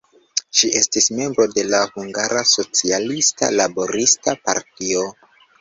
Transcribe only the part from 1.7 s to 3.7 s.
la Hungara Socialista